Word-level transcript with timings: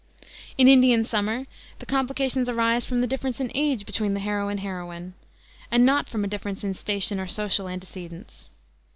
In 0.57 0.67
Indian 0.67 1.05
Summer 1.05 1.45
the 1.77 1.85
complications 1.85 2.49
arise 2.49 2.85
from 2.85 3.01
the 3.01 3.05
difference 3.05 3.39
in 3.39 3.51
age 3.53 3.85
between 3.85 4.15
the 4.15 4.19
hero 4.19 4.47
and 4.47 4.59
heroine, 4.61 5.13
and 5.69 5.85
not 5.85 6.09
from 6.09 6.23
a 6.23 6.27
difference 6.27 6.63
in 6.63 6.73
station 6.73 7.19
or 7.19 7.27
social 7.27 7.67
antecedents. 7.67 8.49